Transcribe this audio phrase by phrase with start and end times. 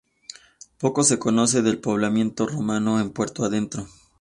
[0.79, 3.85] Poco se conoce del poblamiento romano en Puerto Adentro.